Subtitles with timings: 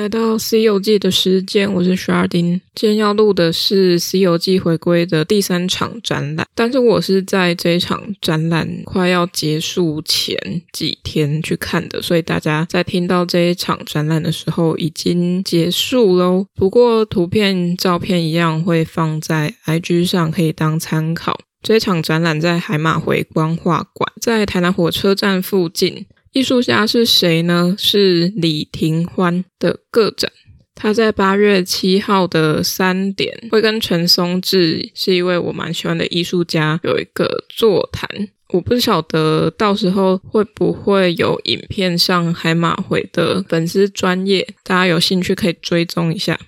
[0.00, 2.62] 来到《C 游记》的时间，我是 Sharding。
[2.74, 10.34] 今天要录的是《C 游记》回归的第三场展览，但是我是在这一场展览快要结束前
[10.72, 16.46] 几天去看的，所以大家在听到这一场展览的时候已经结束喽。
[16.54, 21.38] 不过图片、照片一样会放在 IG 上，可以当参考。
[21.62, 26.06] 这一场展览在海马回光画馆，在台南火车站附近。
[26.32, 27.74] 艺术家是谁呢？
[27.76, 30.30] 是李廷欢的个展。
[30.74, 38.08] 他在八月七号的三点会跟陈松志，是一位我蛮喜欢的艺术家，有一个座谈。
[38.52, 46.38] 我不晓得到时候会不会有影片上海马回的粉丝专业，大家有兴趣可以追踪一下。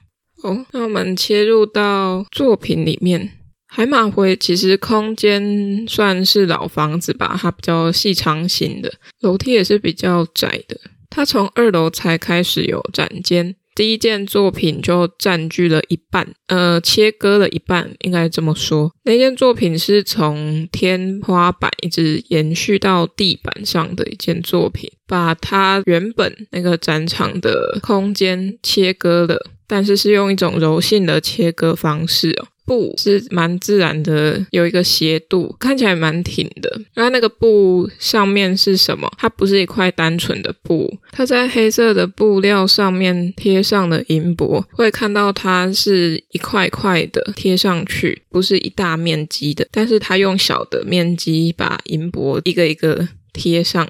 [0.43, 3.33] 哦，那我们切入到作品里面。
[3.75, 10.79] 海马回其实空间算是老房子吧，它比较细长型的，楼梯也是比较窄的。
[11.09, 18.93] 它从二楼才开始有展间，第一件作品就占据了一半，呃，切割了一半，应该这么说。
[19.05, 32.49] 那件作品是从天花板一直延续到地板上的一件作品，把它原本那个展场的空间切割了，但是是用一种柔性的切割方式哦。
[32.65, 36.81] 布是蛮自然的，有一个斜度，看起来蛮挺的。
[36.95, 39.11] 然后那个布上面是什么？
[39.19, 49.67] 它不是一块单纯的布，它在黑色的布料上面贴上了银箔，会看到它是一块块的贴上去，不是一大面积的。
[49.71, 53.87] 但是它用小的面积把银箔一个一个贴上。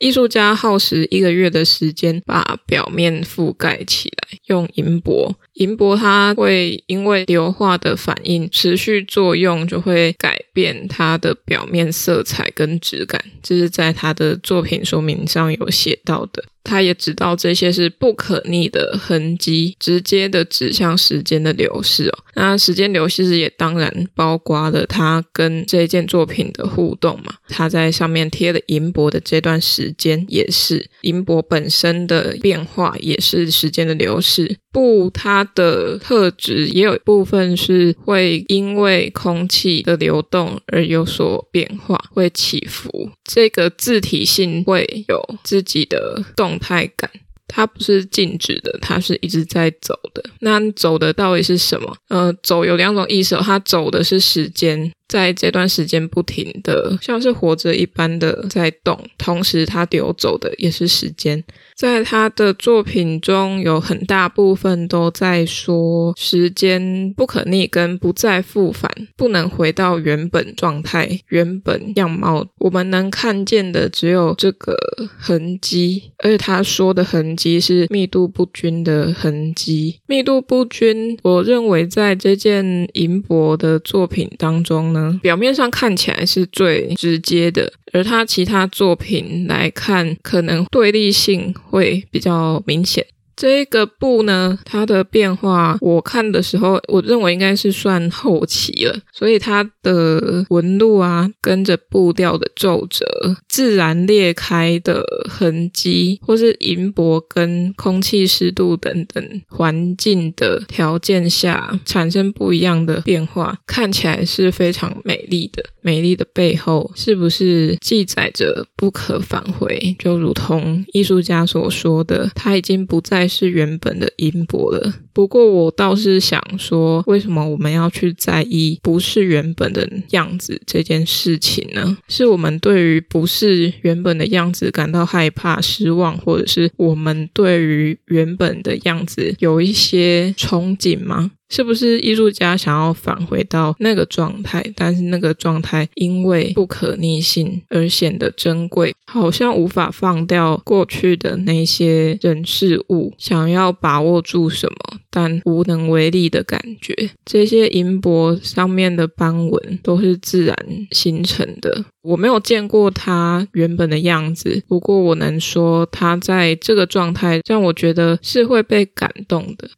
[0.00, 5.34] 艺术家耗时一个月的时间把表面覆盖起来，用银箔。
[5.54, 13.22] 银箔它会因为硫化的反应持续作用，就会改变它的表面色彩跟质感。
[13.42, 16.42] 这是在他的作品说明上有写到的。
[16.62, 22.18] 他也知道这些是不可逆的痕迹，直接的指向时间的流逝哦。
[22.34, 27.34] 那时间流逝也当然包括了他跟这件作品的互动嘛。
[27.48, 34.58] 他在上面贴了银箔的这段时间，也是银箔本身的变化，也是时间的流逝。
[34.72, 43.10] 布它的特质也有一部分是会因为空气的流动而有所变化，会起伏。
[43.24, 47.10] 这个自体性会有自己的动态感，
[47.46, 50.22] 它不是静止的，它是一直在走的。
[50.40, 51.96] 那走的到底是什么？
[52.08, 54.92] 呃，走有两种意思，它走的是时间。
[55.10, 61.42] 在这段时间不停的像是活着一般的在动，同时它流走的也是时间。
[61.74, 72.46] 在他的作品中有很大部分都在说时间不可逆跟不再复返，不能回到原本状态、原本样貌。
[72.58, 74.76] 我们能看见的只有这个
[75.18, 79.98] 痕迹，而且他说的痕迹是密度不均的痕迹。
[80.06, 84.99] 密度不均，我认为在这件银箔的作品当中呢。
[85.22, 93.06] 表面上看起来是最直接的，而他其他作品来看，可能对立性会比较明显。
[93.40, 103.06] 这个布呢，它的变化，我看的时候，我认为应该是算后期了，所以它的纹路啊，跟着布料的皱褶、
[103.48, 115.64] 自然裂开的痕迹，或是银箔跟空气湿度等等环境的条件下产生不一样的变化，看起来是非常美丽的。
[115.82, 119.96] 美丽的背后，是不是记载着不可返回？
[119.98, 124.92] 就如同艺术家所说的，它已经不再是原本的音波了。
[125.12, 131.96] 不过，我倒是想说，为什么我们要去在意不是原本的样子这件事情呢？
[132.08, 141.30] 是我们对于不是原本的样子感到害怕、失望，或者是我们对于原本的样子有一些憧憬吗？
[141.50, 144.64] 是不是艺术家想要返回到那个状态？
[144.74, 157.10] 但是那个状态因为不可逆性而显得珍贵，好像无法放掉过去的那些人事物，想要把握住什么，但无能为力的感觉。
[157.24, 160.56] 这些银箔上面的斑纹都是自然
[160.92, 169.70] 形成的，我没有见过它原本的样子，不过我能说它在这个状态让我觉得是会被感动的。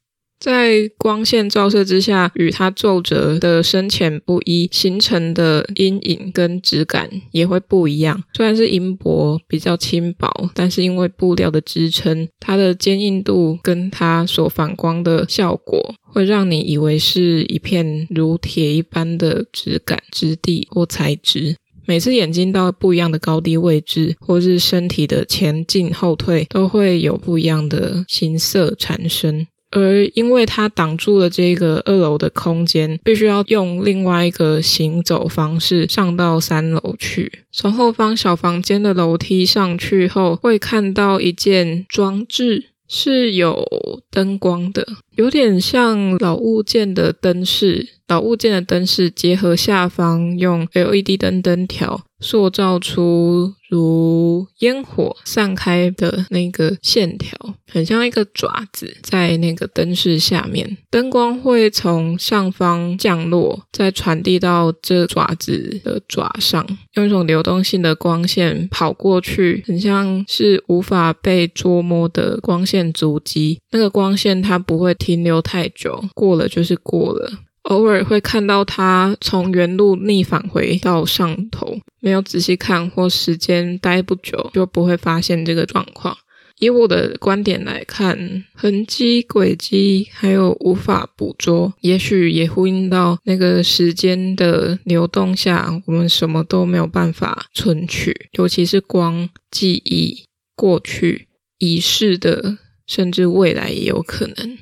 [0.43, 8.25] 在光线照射之下，与它皱褶的深浅不一，形成的阴影跟质感也会不一样。
[8.35, 21.55] 虽然是银箔比较轻薄，但是因为布料的支撑，它的坚硬度跟它所反光的效果，会让你以为是一片如铁一般的质感、质地或材质。
[21.87, 29.47] 每次眼睛到不一样的高低位置，或是身体的前进后退，都会有不一样的形色产生。
[29.73, 37.41] 而因为它挡住了这个二楼的空间，必须要用另外一个行走方式上到三楼去。
[37.51, 42.67] 从后方小房间的楼梯上去后，会看到一件装置。
[42.95, 43.67] 是有
[44.11, 44.87] 灯光的，
[45.17, 47.89] 有点像老物件的灯饰。
[48.07, 57.37] 老物件的灯饰结合下方用 LED 灯灯条塑造出如烟火散开的那个线条，
[57.71, 60.79] 很像一个爪子在那个灯饰下面。
[60.91, 73.59] 灯光会从上方降落，再传递到这爪子的爪上，用一种流动性的光线跑过去，很像是无法被捉摸的光线足迹。
[73.73, 77.33] 那个光线它不会停留太久，过了就是过了。
[77.63, 86.17] 偶尔会看到它从原路逆返回到上头，没有仔细看或时间待不久，就不会发现这个状况。
[86.59, 100.25] 以我的观点来看，痕迹、轨迹还有无法捕捉，也许也呼应到那个时间的流动下，我们什么都没有办法存取，尤其是光、记忆、
[100.55, 101.27] 过去、
[101.59, 104.59] 已逝的，甚至未来也有可能。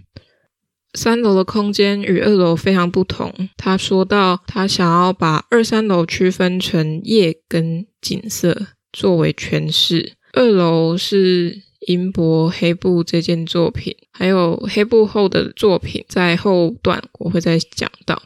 [0.94, 3.32] 三楼的空间与二楼非常不同。
[3.56, 10.12] 他说到，他想要把二三楼区分成夜跟景色作为诠释。
[10.32, 18.22] 二楼是银箔黑布这件作品，还有黑布后的作品，在后段我会再讲到。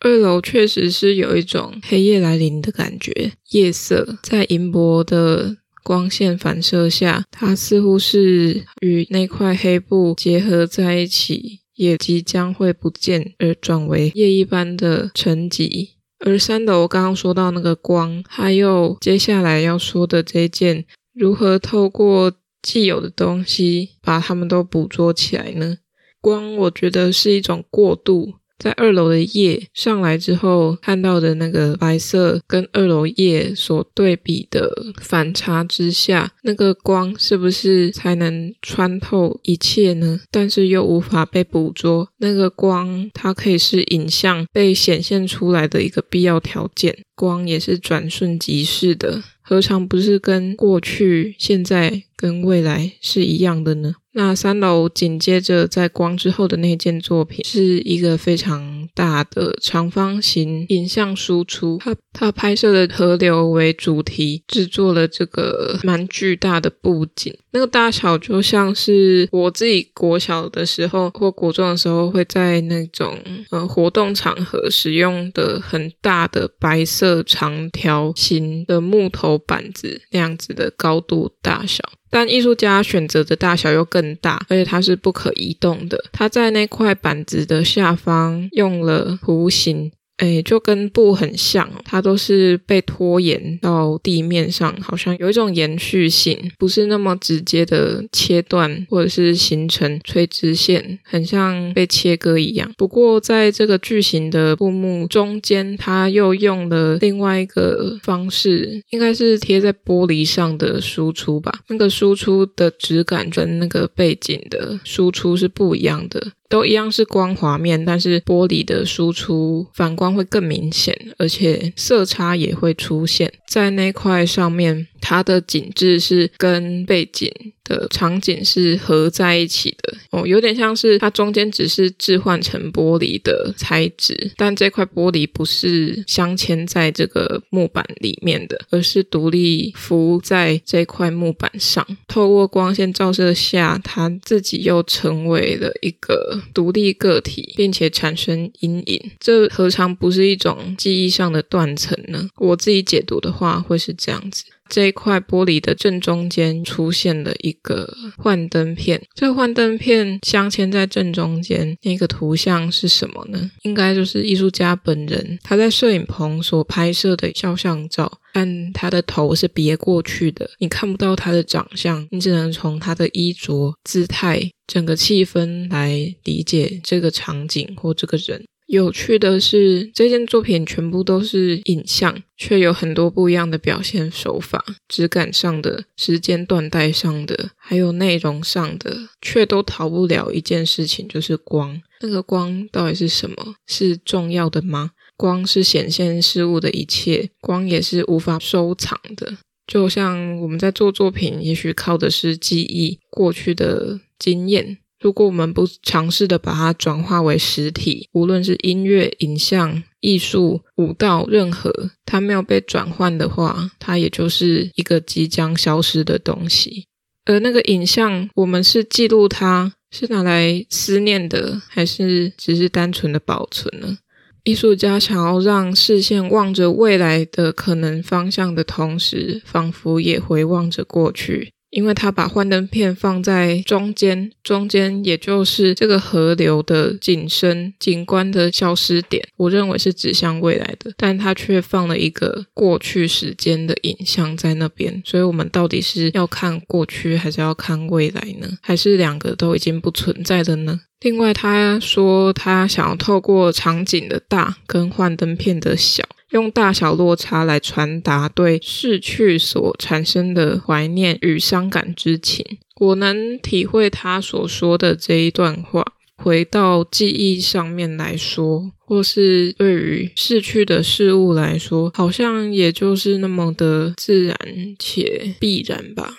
[0.00, 11.60] 二楼确实是有一种黑夜来临的感觉，夜色在银箔的光线反射下，它似乎是与那块黑布结合在一起。
[11.74, 15.90] 也即将会不见，而转为夜一般的沉寂。
[16.18, 22.32] 而三楼我刚刚说到那个光，还有接下来要说的这件，如何透过
[22.62, 25.78] 既有的东西把它们都捕捉起来呢？
[26.20, 28.34] 光，我觉得是一种过渡。
[28.58, 34.70] 在二楼的夜上来之后，看到的那个白色跟二楼夜所对比的
[35.00, 40.20] 反差之下，那个光是不是才能穿透一切呢？
[40.30, 42.08] 但是又无法被捕捉。
[42.18, 46.96] 那个光，它可以是影像被显现出来的一个必要条件。
[47.16, 53.94] 光也是转瞬即逝的，何尝不是跟过去、现在跟未来是一样的呢？
[54.16, 61.78] 那三楼紧接着在光之后的那件作品，是一个非常大的长方形影像输出。
[61.82, 67.36] 它它拍摄的河流为主题，制作了这个蛮巨大的布景。
[67.50, 73.18] 那个大小就像是我自己国小的时候或国中的时候，会在那种
[73.50, 81.82] 呃活动场合使用的很大的白色长条形的木头板子那样子的高度大小。
[82.14, 86.04] 但艺术家选择的大小又更大，而且它是不可移动的。
[86.12, 89.90] 它在那块板子的下方用了弧形。
[90.18, 102.72] 诶，就跟布很像，它都是被拖延到地面上，好像有一种延续性，不是那么直接的切断或者是形成垂直线，很像被切割一样。
[102.76, 111.52] 不过在这个巨型的布幕中间，它又用了另外一个方式，应该是贴在玻璃上的输出吧。
[111.68, 116.32] 那个输出的质感跟那个背景的输出是不一样的。
[116.54, 124.86] 都一样是光滑面，但是玻璃的输出反光会更明显，而且色差也会出现在那块上面。
[125.04, 127.30] 它的景致是跟背景
[127.62, 141.86] 的场景是合在一起的哦，有点像是它中间只是置换成玻璃的材质，但这块玻璃不是镶嵌在这个木板里面的，而是独立浮在这块木板上。
[142.08, 149.10] 透过光线照射下，它自己又成为了一个独立个体，并且产生阴影。
[149.20, 152.28] 这何尝不是一种记忆上的断层呢？
[152.36, 154.44] 我自己解读的话，会是这样子。
[154.68, 163.50] 这一块玻璃的正中间出现了一个幻灯片，这个幻灯片镶嵌在正中间，那个图像是什么呢？
[163.62, 178.44] 应该就是艺术家本人他在摄影棚所拍摄的肖像照，但他的头是别过去的，你看不到他的长相，你只能从他的衣着、姿态、整个气氛来理解这个场景或这个人。
[178.66, 191.80] 有趣的是，这件作品全部都是影像，却有很多不一样的表现手法，质感上的、时间断代上的，还有内容上的，却都逃不了一件事情，就是光。
[192.00, 193.56] 那个光到底是什么？
[193.66, 194.92] 是重要的吗？
[195.16, 199.36] 光是显现事物的一切，光也是无法收藏的。
[199.66, 204.78] 就像我们在做作品，也许靠的是记忆、过去的经验。
[205.04, 216.86] 如果我们不尝试的把它转化为实体，无论是音乐、影像、艺术、舞蹈，任何它没有被转换的话，它也就是一个即将消失的东西。
[217.26, 223.98] 而那个影像，我们是记录它，是拿来思念的，还是只是单纯的保存呢？
[224.44, 231.53] 艺术家想要让视线望着未来的可能方向的同时，仿佛也回望着过去。
[231.74, 245.02] 因为他把幻灯片放在中间，中间也就是这个河流的景深、景观的消失点，我认为是指向未来的，但他却放了一个过去时间的影像在那边。
[245.04, 248.48] 所以，我们到底是要看过去，还是要看未来呢？
[248.62, 250.80] 还是两个都已经不存在的呢？
[251.04, 256.02] 另外，他说他想要透过场景的大跟幻灯片的小。
[256.30, 262.44] 用大小落差来传达对逝去所产生的怀念与伤感之情，
[262.80, 265.84] 我能体会他所说的这一段话。
[266.16, 274.36] 回到记忆上面来说，或是对于逝去的事物来说，好像也就是那么的自然
[274.78, 276.14] 且必然吧。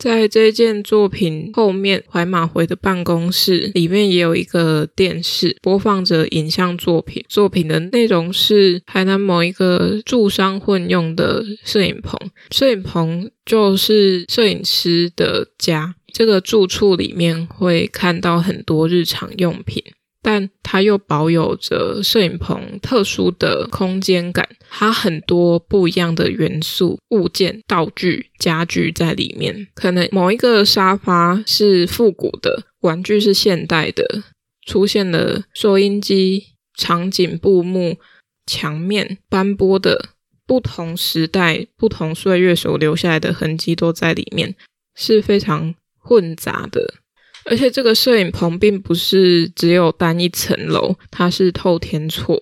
[0.00, 7.22] 在这件作品后面，怀马回的办公室里面也有一个电视，播放着影像作品。
[7.28, 12.18] 作品的内容是台南某一个住商混用的摄影棚，
[12.50, 15.94] 摄影棚就是摄影师的家。
[16.14, 19.84] 这个住处里面会看到很多日常用品。
[20.22, 29.68] 但它又保有着摄影棚特殊的空间感，它很多不一样的元素、物件、道具、家具在里面。
[29.74, 34.22] 可能某一个沙发是复古的，玩具是现代的，
[34.66, 37.98] 出现了收音机、场景布幕、
[38.46, 40.10] 墙面斑驳的
[40.46, 44.54] 不同时代、不同岁月所留下来的痕迹都在里面，
[44.94, 46.94] 是非常混杂的。
[47.50, 52.40] 而且这个摄影棚并不是只有单一层楼，它是透天厝。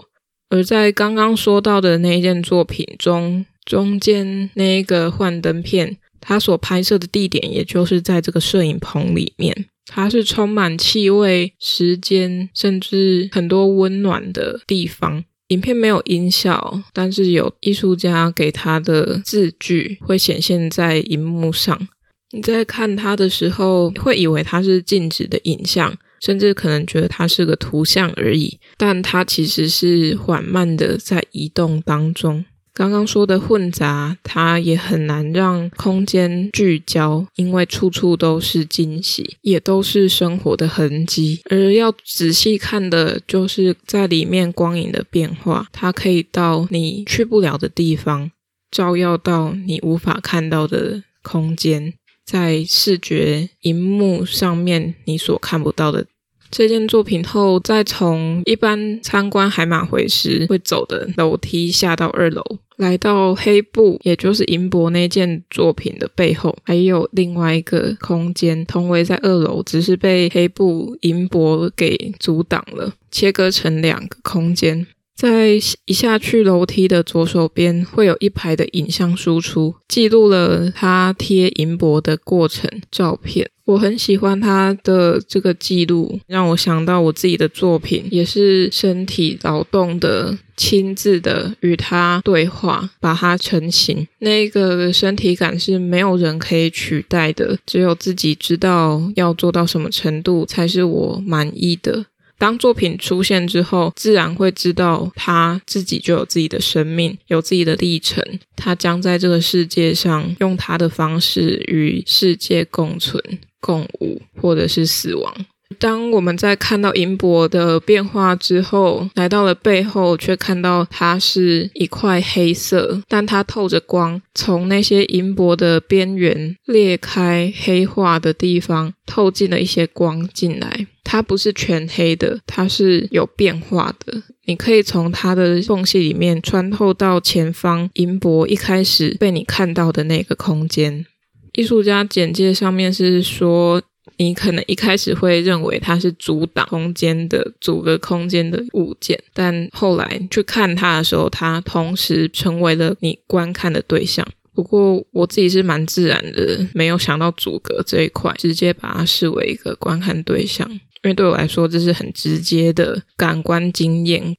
[0.50, 15.24] 而在刚刚说到的那一件作品中，中间那一个幻灯片，它所拍摄的地点也就是在这个摄影棚里面，它是充满气味、时间，甚至很多温暖的地方。
[15.48, 21.88] 影片没有音效，但是有艺术家给他的字句会显现在荧幕上。
[22.30, 28.58] 你在看它的时候，会以为它是静止的影像，甚至可能觉得它是个图像而已。
[28.76, 32.44] 但它其实是缓慢的在移动当中。
[32.74, 41.40] 刚刚说的混杂，它也很难让空间聚焦，因为处处都是惊喜，也都是生活的痕迹。
[41.50, 48.30] 而要仔细看的，就是在里面光影的变化，它可以到你去不了的地方，
[48.70, 51.94] 照耀到你无法看到的空间。
[52.28, 56.04] 在视觉荧幕上面，你所看不到的
[56.50, 62.42] 这件作品后，再从一般参观海马回时会走的楼梯下到二楼，
[62.76, 74.86] 来到黑布，也就是银箔那件作品的背后，还有另外一个空间，同为在二楼，只是被黑布银箔给阻挡了，切割成两个空间。
[75.18, 83.50] 在一下去楼梯的左手边，会有一排的影像输出，记录了他贴银箔的过程照片。
[83.64, 94.06] 我很喜欢他的这个记录，让我想到我自己的作品，也是身体劳动的、亲自的与他对话，把它成型。
[94.20, 102.06] 那个身体感是没有人可以取代的，只有自己知道要做到什么程度才是我满意的。
[102.38, 108.24] 当作品出现之后，自然会知道他自己就有自己的生命，有自己的历程。
[108.54, 113.20] 他将在这个世界上用他的方式与世界共存、
[113.60, 115.46] 共舞，或者是死亡。
[115.78, 130.86] 当我们在看到银箔的变化之后，来到了背后，却看到它是一块黑色，但它透着光，从那些银箔的边缘裂开黑化的地方，透进了一些光进来。
[131.04, 134.22] 它不是全黑的，它是有变化的。
[134.46, 141.04] 你可以从它的缝隙里面穿透到前方银箔一开始被你看到的那个空间。
[141.52, 143.82] 艺术家简介上面是说。
[144.16, 154.26] 你可能一开始会认为它是阻挡空间的、阻隔空间的物件，但后来去看它的时候，它同时成为了你观看的对象。
[154.54, 164.34] 不过我自己是蛮自然的，没有想到阻隔这一块，直接把它视为一个观看对象，因为对我来说这是很直接的感官经验。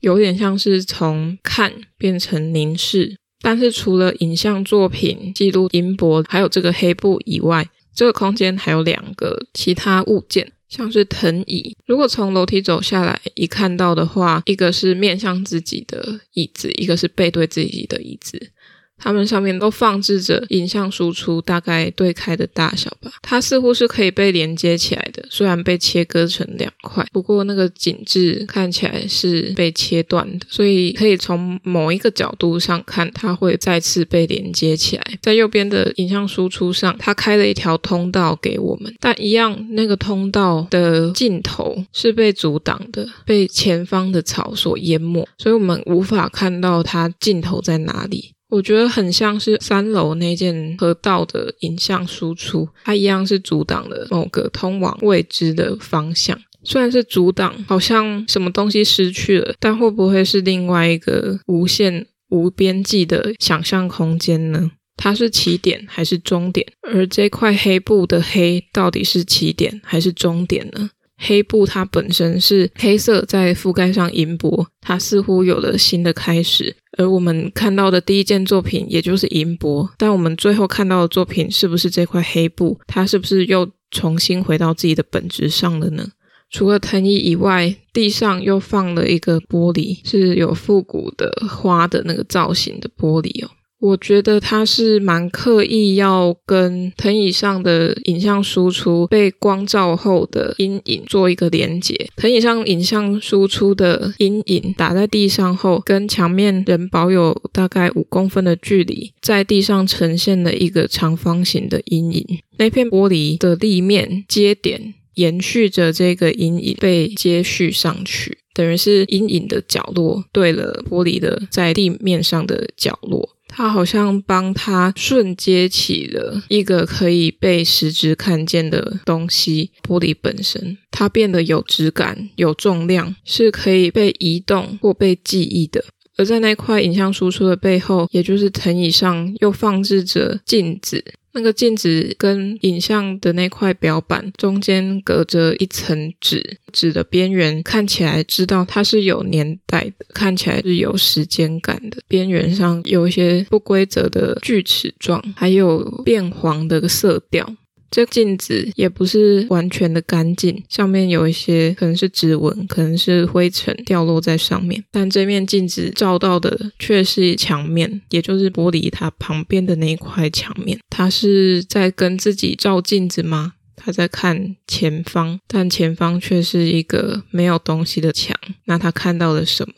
[0.00, 3.16] 有点像是从看变成凝视。
[3.40, 7.64] 但是除了影像作品记录音波，还有这个黑布以外，
[7.94, 11.76] 这个空间还有两个其他物件，像是藤椅。
[11.86, 18.52] 如果从楼梯走下来一看到的话，一个是面向自己的椅子，一个是背对自己的椅子。
[18.98, 23.10] 它们上面都放置着影像输出，大概对开的大小吧。
[23.22, 35.04] 它似乎是可以被连接起来的，虽然被切割成两块，不过那个景致看起来是被切断的，所以可以从某一个角度上看，它会再次被连接起来。
[35.22, 48.32] 在右边的影像输出上，它开了一条通道给我们，但一样，那个通道的尽头是被阻挡的，被前方的草所淹没，所以我们无法看到它尽头在哪里。
[48.50, 56.38] 我觉得很像是三楼那件河道的影像输出，它一样是阻挡了某个通往未知的方向。
[56.64, 64.70] 虽然是阻挡，好像什么东西失去了，但会不会是另外一个无限无边际的想象空间呢？
[64.96, 66.66] 它是起点还是终点？
[66.82, 70.90] 而这块黑布的黑到底是起点还是终点呢？
[71.18, 76.74] 黑布它本身是黑色，在覆盖上银箔，它似乎有了新的开始。
[76.96, 82.78] 而我们看到的第一件作品，也就是银箔，但我们最后看到的作品，是不是这块黑布？
[82.86, 86.08] 它是不是又重新回到自己的本质上了呢？
[86.50, 93.50] 除了藤椅以外，地上又放了一个玻璃，是有复古的花的那个造型的玻璃哦。
[93.80, 102.08] 我觉得他是蛮刻意要跟藤椅上的影像输出被光照后的阴影做一个连接。
[102.16, 112.40] 藤椅上影像输出的阴影打在地上后，跟墙面仍保有大概五公分的距离，在地上呈现了一个长方形的阴影。
[112.56, 123.37] 那片玻璃的立面接点延续着这个阴影被接续上去，等于是阴影的角落对了玻璃的在地面上的角落。
[123.58, 135.84] 它好像帮它瞬接起了一个可以被实质看见的东西，玻璃本身，它变得有质感、有重量，是可以被移动或被记忆的。
[136.16, 141.04] 而在那块影像输出的背后，也就是藤椅上，又放置着镜子。
[141.38, 151.98] 那个镜子跟影像的那块表板中间隔着一层纸，纸的边缘看起来知道它是有年代的，看起来是有时间感的。
[152.08, 157.48] 边缘上有一些不规则的锯齿状，还有变黄的色调。
[157.90, 164.84] 这镜子也不是完全的干净，上面有一些可能是指纹，可能是灰尘掉落在上面。
[164.90, 170.78] 但这面镜子照到的却是墙面，也就是玻璃它旁边的那一块墙面。
[170.90, 173.54] 他是在跟自己照镜子吗？
[173.74, 178.36] 他在看前方，但前方却是一个没有东西的墙。
[178.64, 179.74] 那他看到了什么？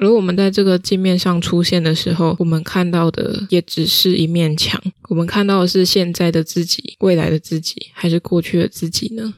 [0.00, 4.82] 而我们在这个镜面上出现的时候，我们看到的也只是一面墙。
[5.08, 9.34] 我们看到的是现在的自己、未来的自己，还是过去的自己呢？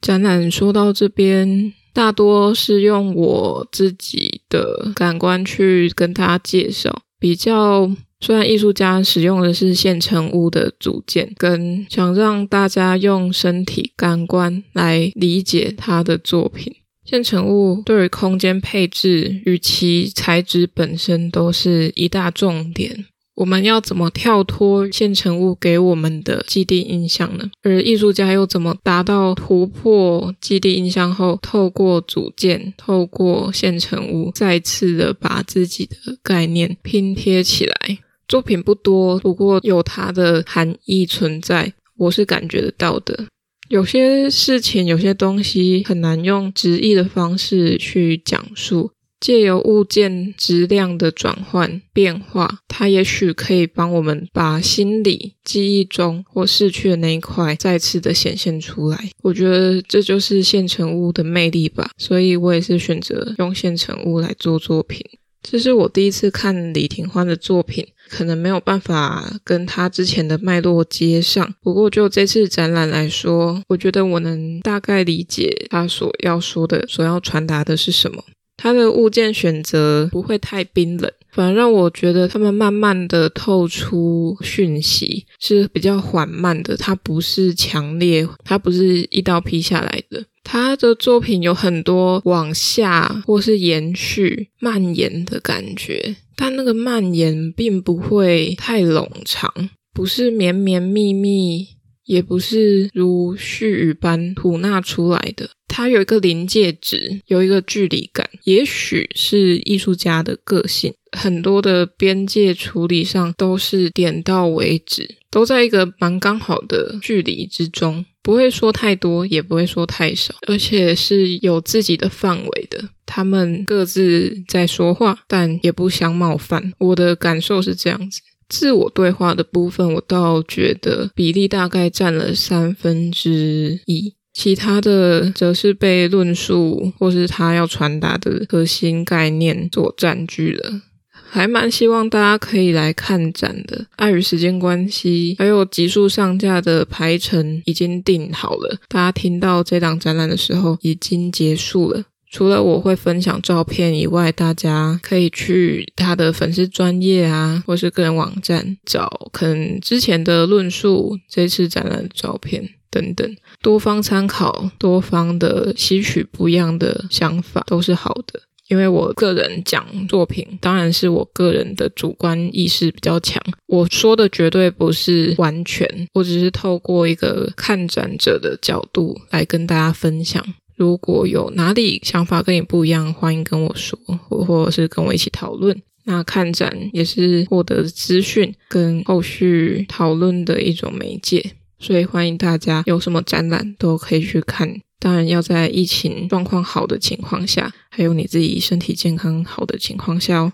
[0.00, 7.02] 展览说到这边，大多是用我自己的感官去跟大家介绍。
[7.18, 16.76] 比较，虽然艺术家使用的是现成物的组件，跟想让大家用身体感官来理解他的作品。
[17.04, 23.06] 现成物对于空间配置与其材质本身都是一大重点。
[23.36, 27.50] 我们要怎么跳脱现成物给我们的既定印象呢？
[27.62, 37.98] 而艺术家又怎么达到突破既定印象后，透过组件、透过现成物，再次的把自己的概念拼贴起来？
[38.28, 43.26] 作品不多，不过有它的含义存在，我是感觉得到的。
[43.70, 48.90] 有些事情，有些东西很难用直译的方式去讲述。
[49.20, 58.98] 借由物件质量的转换变化，它也许可以帮我们把心里记忆中或逝去的那一块再次的显现出来。
[59.22, 61.90] 我觉得这就是现成物的魅力吧。
[61.96, 65.04] 所以我也是选择用现成物来做作品。
[65.42, 67.86] 这是我第一次看李廷欢的作品。
[68.10, 78.22] 可能没有办法跟他之前的脉络接上，不过就这次展览来说，我觉得我能大概理解他所要说的、所要传达的是什么。
[78.56, 86.76] 他的物件选择不会太冰冷，反而让我觉得他们慢慢的透出讯息，是比较缓慢的。
[86.76, 90.22] 它不是强烈，它不是一刀劈下来的。
[90.44, 96.16] 他的作品有很多往下或是延续、蔓延的感觉。
[96.42, 99.52] 但那个蔓延并不会太冗长，
[99.92, 101.68] 不是绵绵密密，
[102.06, 105.50] 也不是如絮语般吐纳出来的。
[105.68, 110.94] 它有一个临界值，有一个距离感，也许是艺术家的个性。
[111.12, 122.90] 很多的边界处理上都是点到为止，都在一个蛮刚好的距离之中，不会说太多，也不会说太少，而且是有自己的范围的。
[123.06, 126.72] 他们各自在说话，但也不相冒犯。
[126.78, 128.20] 我的感受是这样子。
[128.48, 134.14] 自我对话的部分，我倒觉得比例大概占了三分之一。
[134.32, 140.82] 其他的则是被论述或是他要传达的核心概念所占据了，
[141.30, 143.86] 还蛮希望大家可以来看展的。
[143.96, 152.04] 碍于时间关系，还有急速上架的排程已经定好了，大家听到这档展览的时候已经结束了。
[152.32, 162.68] 除了我会分享照片以外，大家可以去他的粉丝专业啊，或是个人网站找可能之前的论述、这次展览的照片。
[162.92, 168.40] 等等，多方参考，多方的吸取不一样的想法都是好的。
[168.70, 180.42] 因为我个人讲作品，当然是我个人的主观意识比较强，我说的绝对不是完全，我只是透过一个看展者的角度来跟大家分享。
[180.76, 185.76] 如果有哪里想法跟你不一样，欢迎跟我说，或或者是跟我一起讨论。
[186.04, 191.44] 那看展也是获得资讯跟后续讨论的一种媒介。
[191.78, 200.52] 所以欢迎大家有什么展览都可以去看，当然要在疫情状况好的情况下，还有你自己身体健康好的情况下哦。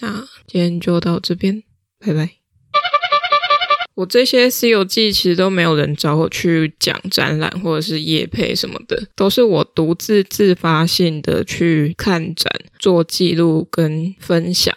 [0.00, 1.62] 那今天就到这边，
[2.00, 2.30] 拜拜。
[3.96, 14.76] 我这些西游记其实都没有人找我去讲展览或者是业配什么的，都是我独自自发性的去看展、做记录跟分享。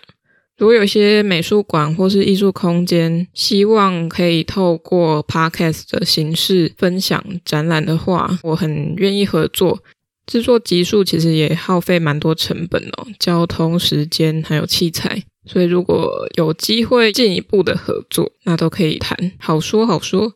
[0.58, 9.80] 如果有些美术馆或是艺术空间希望可以透过 podcast 的形式分享展览的话，我很愿意合作。
[10.26, 20.34] 制作集数其实也耗费蛮多成本哦，交通时间还有器材，所以如果有机会进一步的合作，那都可以谈，好说好说。